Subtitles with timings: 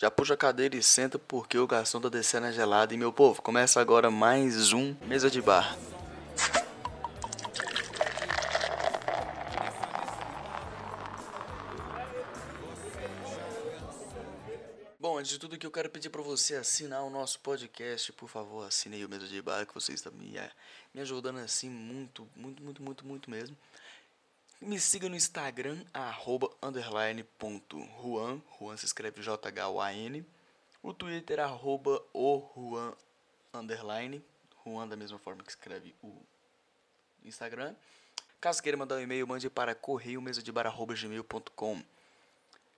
[0.00, 2.94] Já puxa a cadeira e senta porque o garçom tá descendo a gelada.
[2.94, 5.76] E meu povo, começa agora mais um Mesa de Bar.
[14.98, 18.30] Bom, antes de tudo que eu quero pedir para você assinar o nosso podcast, por
[18.30, 20.50] favor, assine aí o Mesa de Bar, que você está me, eh,
[20.94, 23.54] me ajudando assim muito, muito, muito, muito, muito mesmo.
[24.62, 30.22] Me siga no Instagram, arroba, underline, ponto, Juan, Juan se escreve J-H-U-A-N.
[30.82, 32.92] O Twitter, arroba, o Juan,
[33.54, 34.22] underline,
[34.62, 36.12] Juan da mesma forma que escreve o
[37.24, 37.74] Instagram.
[38.38, 41.82] Caso queira mandar um e-mail, mande para correio gmail.com.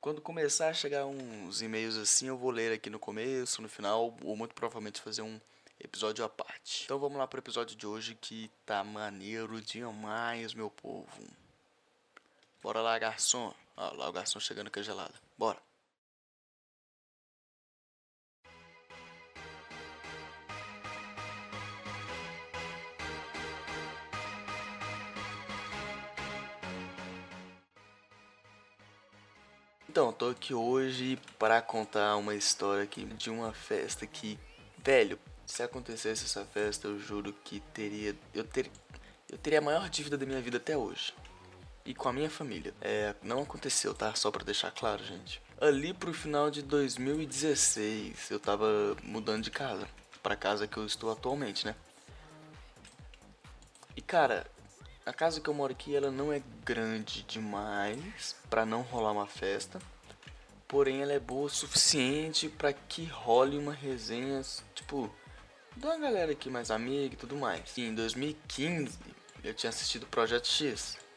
[0.00, 4.16] Quando começar a chegar uns e-mails assim, eu vou ler aqui no começo, no final,
[4.24, 5.40] ou muito provavelmente fazer um
[5.78, 6.82] episódio à parte.
[6.86, 11.06] Então vamos lá pro episódio de hoje que tá maneiro demais, meu povo.
[12.62, 13.54] Bora lá, garçom.
[13.76, 15.14] Ó, lá o garçom chegando com a gelada.
[15.36, 15.58] Bora.
[29.88, 34.38] Então, tô aqui hoje para contar uma história aqui de uma festa que,
[34.78, 38.70] velho, se acontecesse essa festa, eu juro que teria eu ter
[39.30, 41.12] eu teria a maior dívida da minha vida até hoje
[41.88, 42.74] e com a minha família.
[42.82, 44.14] É, não aconteceu, tá?
[44.14, 45.40] Só para deixar claro, gente.
[45.58, 49.88] Ali pro final de 2016, eu tava mudando de casa,
[50.22, 51.74] para casa que eu estou atualmente, né?
[53.96, 54.46] E cara,
[55.06, 59.26] a casa que eu moro aqui, ela não é grande demais para não rolar uma
[59.26, 59.78] festa.
[60.68, 64.42] Porém, ela é boa o suficiente para que role uma resenha,
[64.74, 65.10] tipo,
[65.74, 67.78] de uma galera aqui mais amiga e tudo mais.
[67.78, 68.98] E em 2015,
[69.42, 71.07] eu tinha assistido Projeto X.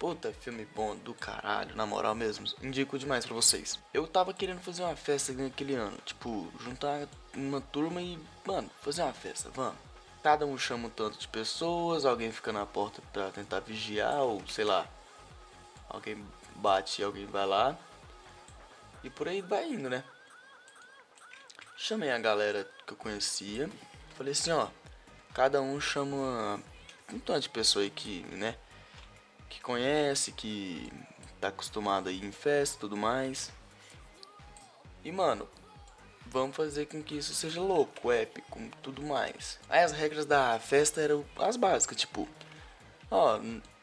[0.00, 2.46] Puta, filme bom do caralho, na moral mesmo.
[2.62, 3.78] Indico demais pra vocês.
[3.92, 5.98] Eu tava querendo fazer uma festa naquele ano.
[6.06, 9.76] Tipo, juntar uma turma e, mano, fazer uma festa, vamos.
[10.22, 14.42] Cada um chama um tanto de pessoas, alguém fica na porta pra tentar vigiar, ou
[14.48, 14.86] sei lá.
[15.86, 16.24] Alguém
[16.56, 17.78] bate e alguém vai lá.
[19.04, 20.02] E por aí vai indo, né?
[21.76, 23.68] Chamei a galera que eu conhecia.
[24.16, 24.68] Falei assim, ó.
[25.34, 26.58] Cada um chama
[27.12, 28.56] um tanto de pessoa aí que, né?
[29.50, 30.90] Que conhece, que
[31.40, 33.50] tá acostumado a ir em festa e tudo mais.
[35.04, 35.46] E mano,
[36.26, 39.58] vamos fazer com que isso seja louco, épico, tudo mais.
[39.68, 42.28] Aí as regras da festa eram as básicas, tipo,
[43.10, 43.38] ó,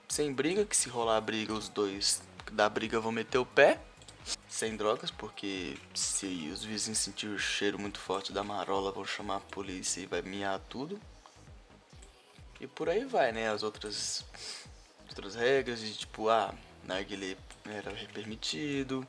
[0.07, 3.79] sem briga, que se rolar briga, os dois da briga vão meter o pé.
[4.49, 9.37] Sem drogas, porque se os vizinhos sentirem o cheiro muito forte da marola, vão chamar
[9.37, 10.99] a polícia e vai miar tudo.
[12.59, 13.49] E por aí vai, né?
[13.49, 14.25] As outras
[15.17, 17.35] outras regras de tipo, ah, narguilé
[17.65, 19.07] era permitido.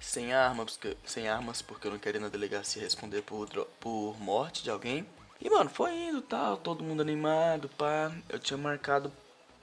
[0.00, 3.48] Sem armas, porque, sem armas, porque eu não queria na delegacia responder por,
[3.78, 5.06] por morte de alguém.
[5.40, 8.10] E mano, foi indo tal, todo mundo animado, pá.
[8.28, 9.12] Eu tinha marcado,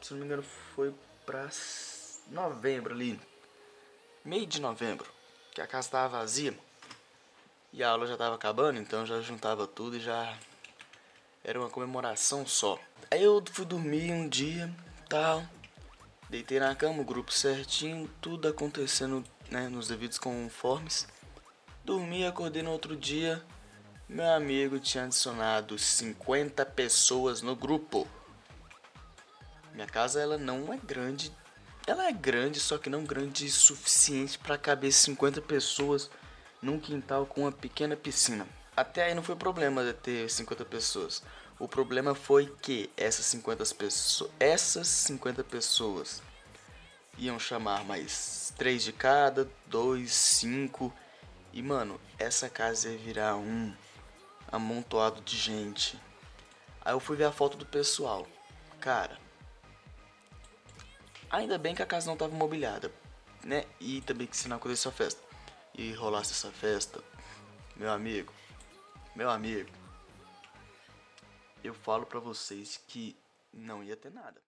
[0.01, 0.43] se não me engano,
[0.75, 0.93] foi
[1.25, 1.49] pra
[2.29, 3.19] novembro ali.
[4.23, 5.11] Meio de novembro.
[5.53, 6.57] Que a casa tava vazia.
[7.73, 10.37] E a aula já tava acabando, então já juntava tudo e já
[11.43, 12.79] era uma comemoração só.
[13.09, 14.73] Aí eu fui dormir um dia,
[15.07, 15.43] tal.
[16.29, 21.07] Deitei na cama, o grupo certinho, tudo acontecendo né, nos devidos conformes.
[21.85, 23.41] Dormi, acordei no outro dia.
[24.09, 28.07] Meu amigo tinha adicionado 50 pessoas no grupo.
[29.73, 31.31] Minha casa ela não é grande.
[31.85, 36.09] Ela é grande, só que não grande o suficiente para caber 50 pessoas
[36.61, 38.45] num quintal com uma pequena piscina.
[38.77, 41.23] Até aí não foi problema de ter 50 pessoas.
[41.57, 46.21] O problema foi que essas 50 pessoas, essas 50 pessoas
[47.17, 50.93] iam chamar mais três de cada, dois, cinco
[51.51, 53.73] e mano, essa casa ia virar um
[54.51, 55.99] amontoado de gente.
[56.85, 58.27] Aí eu fui ver a foto do pessoal.
[58.79, 59.17] Cara,
[61.31, 62.91] ainda bem que a casa não estava mobiliada,
[63.43, 63.65] né?
[63.79, 65.21] E também que se não acontecesse a festa
[65.73, 67.03] e rolasse essa festa,
[67.75, 68.31] meu amigo,
[69.17, 69.71] meu amigo,
[71.63, 73.17] eu falo para vocês que
[73.51, 74.39] não ia ter nada.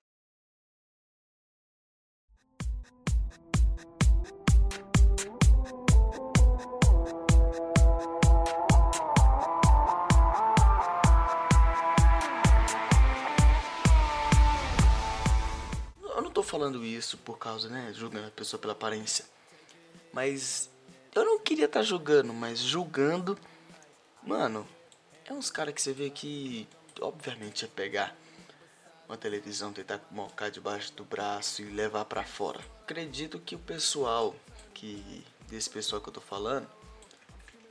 [16.04, 19.25] Eu não tô falando isso por causa, né, julgando a pessoa pela aparência.
[20.13, 20.69] Mas
[21.16, 23.36] eu não queria estar tá julgando, mas julgando,
[24.24, 24.68] mano,
[25.25, 26.68] é uns caras que você vê que
[27.01, 28.16] obviamente ia pegar
[29.07, 32.60] uma televisão, tentar colocar debaixo do braço e levar para fora.
[32.83, 34.36] Acredito que o pessoal
[34.74, 36.68] que desse pessoal que eu tô falando,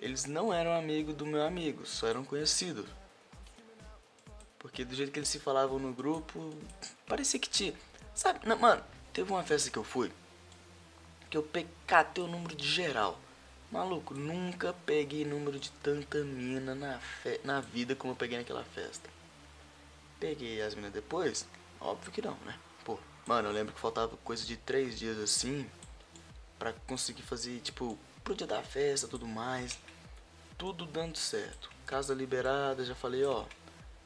[0.00, 2.86] eles não eram amigos do meu amigo, só eram conhecidos.
[4.58, 6.52] Porque do jeito que eles se falavam no grupo,
[7.06, 7.72] parecia que tinha.
[8.14, 10.10] Sabe, não, mano, teve uma festa que eu fui
[11.30, 11.48] que eu
[11.86, 13.18] catei o número de geral.
[13.70, 18.64] Maluco, nunca peguei número de tanta mina na, fe na vida como eu peguei naquela
[18.64, 19.10] festa.
[20.18, 21.46] Peguei as minas depois?
[21.78, 22.58] Óbvio que não, né?
[22.82, 25.68] Pô, mano, eu lembro que faltava coisa de três dias assim
[26.58, 29.78] pra conseguir fazer, tipo, pro dia da festa tudo mais.
[30.56, 31.70] Tudo dando certo.
[31.84, 33.44] Casa liberada, já falei, ó,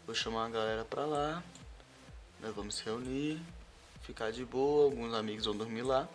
[0.04, 1.42] vou chamar a galera pra lá.
[2.40, 3.40] Nós vamos se reunir,
[4.02, 6.08] ficar de boa, alguns amigos vão dormir lá.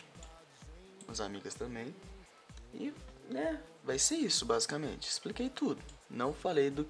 [1.07, 1.95] As amigas também.
[2.73, 2.93] E
[3.29, 5.07] né, vai ser isso basicamente.
[5.07, 5.81] Expliquei tudo.
[6.09, 6.87] Não falei do,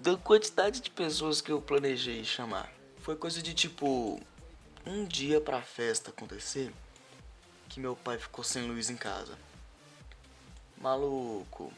[0.00, 2.72] da quantidade de pessoas que eu planejei chamar.
[3.00, 4.20] Foi coisa de tipo
[4.86, 6.72] um dia pra festa acontecer
[7.68, 9.38] que meu pai ficou sem luz em casa.
[10.80, 11.72] Maluco.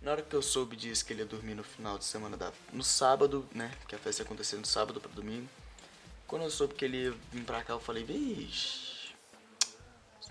[0.00, 2.52] Na hora que eu soube disso que ele ia dormir no final de semana da
[2.72, 5.48] no sábado, né, que a festa ia acontecer no sábado para domingo.
[6.26, 8.91] Quando eu soube que ele ia vir pra cá, eu falei, vixe,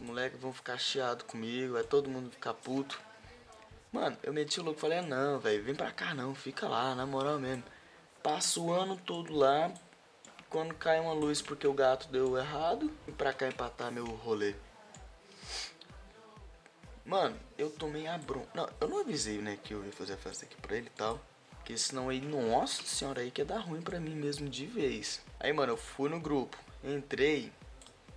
[0.01, 2.99] moleques vão ficar chiados comigo, vai todo mundo ficar puto.
[3.91, 6.95] Mano, eu meti o louco falei, ah, não, velho, vem pra cá não, fica lá,
[6.95, 7.63] na moral mesmo.
[8.23, 9.71] Passo o ano todo lá,
[10.49, 14.55] quando cai uma luz porque o gato deu errado, e pra cá empatar meu rolê.
[17.03, 18.49] Mano, eu tomei a bronca.
[18.53, 20.91] Não, eu não avisei, né, que eu ia fazer a festa aqui pra ele e
[20.91, 21.19] tal.
[21.49, 25.21] Porque senão aí, nossa senhora, aí que ia dar ruim pra mim mesmo de vez.
[25.39, 27.51] Aí, mano, eu fui no grupo, entrei,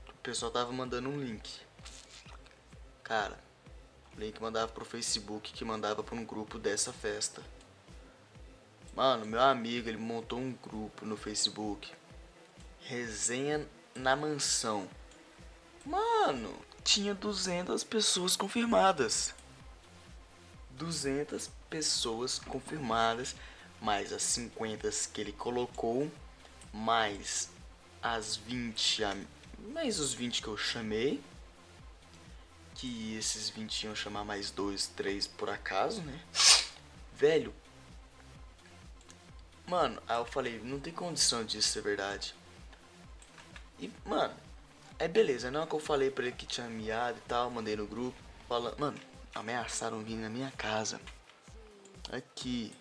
[0.09, 1.64] o pessoal tava mandando um link.
[3.05, 3.39] Cara,
[4.17, 7.43] link mandava pro Facebook que mandava pra um grupo dessa festa.
[8.97, 11.93] Mano, meu amigo, ele montou um grupo no Facebook.
[12.81, 14.89] Resenha na mansão.
[15.85, 16.51] Mano,
[16.83, 19.35] tinha 200 pessoas confirmadas.
[20.71, 23.37] 200 pessoas confirmadas,
[23.83, 26.11] mais as 50 que ele colocou,
[26.73, 27.51] mais
[28.03, 29.03] as 20,
[29.75, 31.23] mais os 20 que eu chamei
[32.75, 36.21] que esses 20 iam chamar mais dois, três por acaso, né?
[37.15, 37.55] Velho.
[39.67, 42.35] Mano, aí eu falei, não tem condição disso ser verdade.
[43.79, 44.35] E, mano,
[44.99, 47.77] é beleza, não é que eu falei pra ele que tinha miado e tal, mandei
[47.77, 48.17] no grupo.
[48.49, 48.99] Falando, mano,
[49.35, 51.01] ameaçaram vir na minha casa.
[52.13, 52.73] Aqui,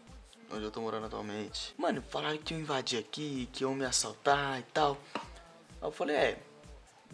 [0.52, 1.74] onde eu tô morando atualmente.
[1.78, 4.98] Mano, falaram que iam invadir aqui, que iam me assaltar e tal.
[5.16, 6.44] Aí eu falei, é,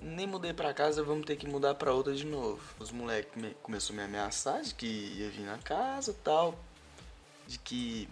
[0.01, 2.61] nem mudei pra casa, vamos ter que mudar pra outra de novo.
[2.79, 6.57] Os moleques me, começou a me ameaçar de que ia vir na casa tal.
[7.47, 8.07] De que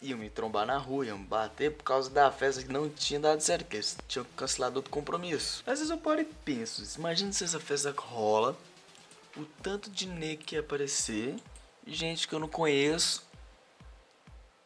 [0.00, 3.18] iam me trombar na rua, iam me bater por causa da festa que não tinha
[3.18, 5.62] dado certo, que eles tinham cancelado outro compromisso.
[5.66, 8.56] Às vezes eu paro e penso, imagina se essa festa rola,
[9.36, 11.36] o tanto de nego que ia aparecer,
[11.86, 13.24] gente que eu não conheço.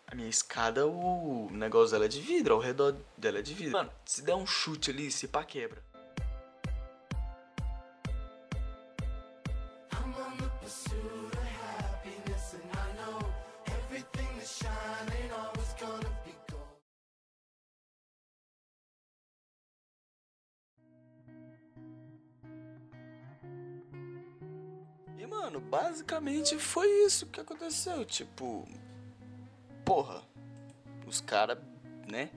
[0.06, 3.72] A minha escada, o negócio dela é de vidro, ao redor dela é de vidro.
[3.72, 5.80] Mano, se der um chute ali, se pá quebra.
[25.30, 28.04] Mano, basicamente foi isso que aconteceu.
[28.04, 28.68] Tipo,
[29.84, 30.22] porra,
[31.06, 31.58] os caras,
[32.08, 32.30] né?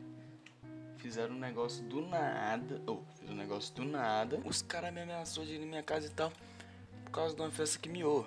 [0.98, 2.82] Fizeram um negócio do nada.
[2.88, 4.40] Ou, oh, um negócio do nada.
[4.46, 6.32] Os caras me ameaçou de ir na minha casa e tal.
[7.04, 8.26] Por causa de uma festa que miou.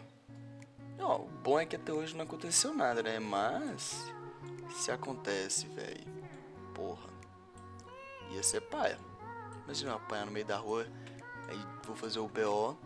[0.98, 3.18] Ó, o bom é que até hoje não aconteceu nada, né?
[3.18, 4.12] Mas.
[4.74, 6.04] Se acontece, velho.
[6.74, 7.08] Porra.
[8.32, 8.98] Ia ser paia.
[9.64, 10.86] Imagina uma paia no meio da rua.
[11.48, 12.76] Aí vou fazer o BO.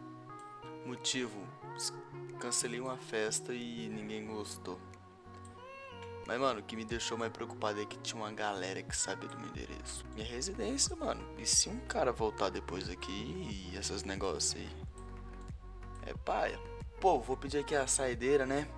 [0.86, 1.36] Motivo:
[2.38, 4.78] cancelei uma festa e ninguém gostou.
[6.26, 9.28] Mas, mano, o que me deixou mais preocupado é que tinha uma galera que sabia
[9.28, 10.04] do meu endereço.
[10.14, 11.20] Minha residência, mano.
[11.36, 14.68] E se um cara voltar depois aqui e esses negócios aí?
[16.06, 16.58] É paia.
[17.00, 18.68] Pô, vou pedir aqui a saideira, né?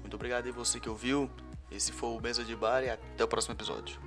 [0.00, 1.30] Muito obrigado aí você que ouviu.
[1.70, 4.00] Esse foi o Mesa de Bar e até o próximo episódio.